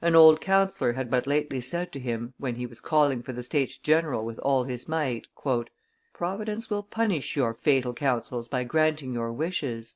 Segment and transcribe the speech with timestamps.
[0.00, 3.42] An old councillor had but lately said to him, when he was calling for the
[3.42, 5.26] States general with all his might,
[6.14, 9.94] "Providence will punish your fatal counsels by granting your wishes."